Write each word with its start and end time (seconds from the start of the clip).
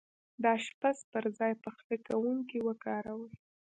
د 0.41 0.43
اشپز 0.57 0.97
پر 1.11 1.23
ځاي 1.37 1.53
پخلی 1.63 1.97
کونکی 2.07 2.59
وکاروئ 2.67 3.31